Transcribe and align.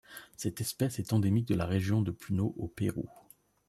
Cette 0.35 0.61
espèce 0.61 0.97
est 0.97 1.13
endémique 1.13 1.47
de 1.47 1.53
la 1.53 1.67
région 1.67 2.01
de 2.01 2.09
Puno 2.09 2.55
au 2.57 2.67
Pérou. 2.67 3.07